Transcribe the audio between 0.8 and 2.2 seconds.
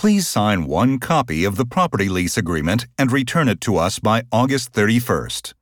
copy of the property